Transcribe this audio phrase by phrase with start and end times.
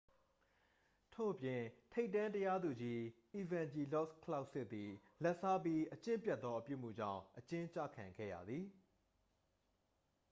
[1.13, 1.61] ထို့အပြင်
[1.93, 3.03] ထိပ်တန်း တရားသူကြီး
[3.35, 4.91] အီဗန်ဂျီလော့စ် ကလောက်စစ်သည်
[5.23, 8.65] လာဘ်စားပြီး အကျင့်ပျက်သော အပြုအမူကြောင့် အကျဉ်းကျခံခဲ့ရသည်